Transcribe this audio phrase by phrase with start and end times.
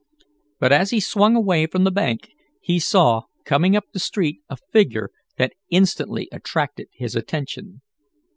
[0.59, 4.57] But, as he swung away from the bank, he saw, coming up the street a
[4.57, 7.81] figure that instantly attracted his attention.